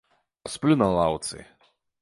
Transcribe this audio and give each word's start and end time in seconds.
А 0.49 0.51
сплю 0.53 0.79
на 0.83 0.87
лаўцы. 0.95 1.47